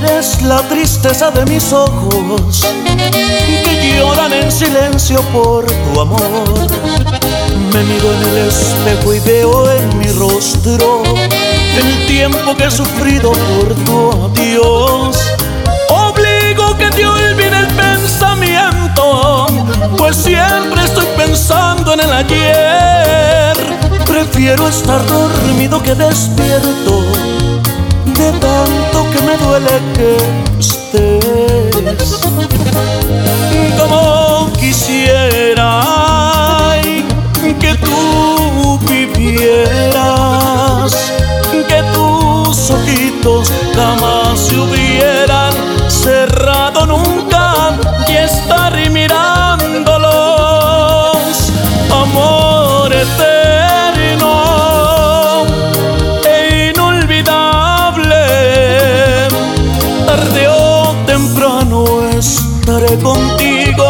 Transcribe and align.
la 0.00 0.62
tristeza 0.68 1.30
de 1.32 1.44
mis 1.46 1.72
ojos 1.72 2.64
que 3.64 3.96
lloran 3.96 4.32
en 4.32 4.52
silencio 4.52 5.20
por 5.32 5.66
tu 5.66 6.00
amor. 6.00 6.20
Me 7.72 7.82
miro 7.82 8.12
en 8.12 8.22
el 8.28 8.36
espejo 8.46 9.14
y 9.14 9.20
veo 9.20 9.68
en 9.72 9.98
mi 9.98 10.06
rostro 10.12 11.02
el 11.04 12.06
tiempo 12.06 12.56
que 12.56 12.66
he 12.66 12.70
sufrido 12.70 13.32
por 13.32 13.74
tu 13.84 14.12
adiós. 14.26 15.18
Obligo 15.88 16.76
que 16.76 16.90
te 16.92 17.04
olvide 17.04 17.58
el 17.58 17.66
pensamiento, 17.66 19.46
pues 19.96 20.16
siempre 20.16 20.84
estoy 20.84 21.06
pensando 21.16 21.94
en 21.94 22.00
el 22.00 22.12
ayer. 22.12 23.56
Prefiero 24.06 24.68
estar 24.68 25.04
dormido 25.06 25.82
que 25.82 25.94
despierto 25.96 27.07
duele 29.58 29.80
que 29.94 30.16
como 33.78 34.50
quisiera 34.52 35.82
que 37.60 37.74
tú 37.76 38.78
vivieras, 38.86 40.32
que 41.68 41.82
tus 41.94 42.70
ojitos 42.70 43.52
jamás 43.74 44.38
se 44.38 44.56
hubieran 44.56 45.54
cerrado 45.88 46.86
nunca 46.86 47.07
estaré 62.68 62.98
contigo 62.98 63.88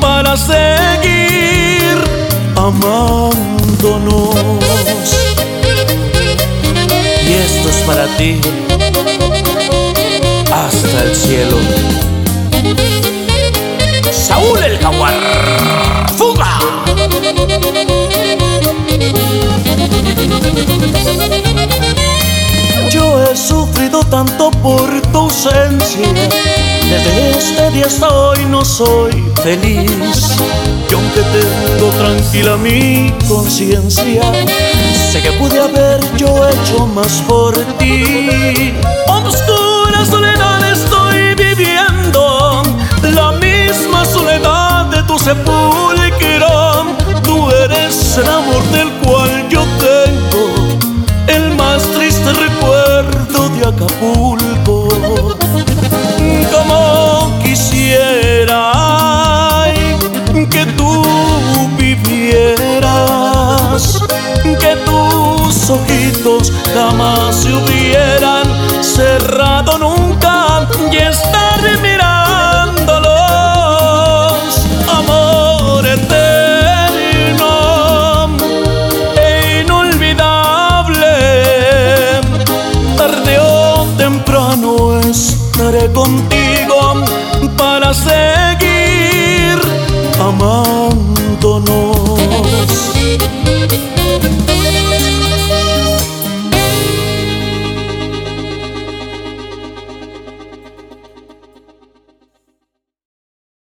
para 0.00 0.36
seguir 0.36 1.96
amándonos. 2.56 4.34
Y 7.24 7.32
esto 7.32 7.68
es 7.68 7.76
para 7.86 8.06
ti, 8.16 8.40
hasta 10.52 11.04
el 11.04 11.14
cielo. 11.14 11.56
Saúl 14.10 14.58
el 14.64 14.78
jaguar. 14.78 15.14
¡Fuga! 16.16 16.58
Yo 22.90 23.22
he 23.22 23.36
sufrido 23.36 24.02
tanto 24.04 24.50
por 24.50 25.00
tu 25.12 25.18
ausencia. 25.18 26.08
Desde 26.92 27.30
este 27.38 27.70
día 27.70 27.86
hasta 27.86 28.06
hoy 28.10 28.44
no 28.50 28.62
soy 28.66 29.12
feliz. 29.42 30.36
Y 30.90 30.92
aunque 30.92 31.22
tengo 31.32 31.88
tranquila 31.96 32.58
mi 32.58 33.10
conciencia, 33.26 34.22
sé 35.10 35.22
que 35.22 35.32
pude 35.32 35.58
haber 35.58 36.00
yo 36.18 36.46
hecho 36.46 36.86
más 36.88 37.22
por 37.26 37.54
ti. 37.78 38.74
Oscura 39.08 40.04
soledad 40.04 40.70
estoy 40.70 41.34
viviendo, 41.34 42.62
la 43.14 43.32
misma 43.32 44.04
soledad 44.04 44.84
de 44.86 45.02
tu 45.04 45.18
sepulcro. 45.18 45.72
Tú 47.22 47.50
eres 47.64 48.18
el 48.18 48.28
amor 48.28 48.62
del 48.64 48.92
cual 49.00 49.41
jamás 66.92 67.34
se 67.36 67.52
hubieran 67.52 68.44
cerrado 68.82 69.78
nunca 69.78 70.68
y 70.90 70.96
estar 70.96 71.60
mirándolos, 71.80 73.06
amor 75.00 75.86
eterno 75.86 77.48
e 79.16 79.62
inolvidable. 79.62 81.12
Tarde 82.96 83.40
o 83.40 83.86
temprano 83.96 85.00
estaré 85.00 85.90
contigo 85.92 87.04
para 87.56 87.94
seguir 87.94 89.58
amando. 90.20 92.01